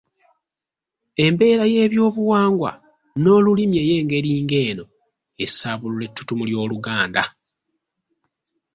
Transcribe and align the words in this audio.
Embeera 1.25 1.65
y’ebyobuwangwa 1.73 2.71
n’Olulimi 3.21 3.77
ey’engeri 3.83 4.31
ng’eno 4.43 4.83
esaabulula 5.43 6.03
ettutumu 6.09 6.43
ly’Oluganda 6.49 7.23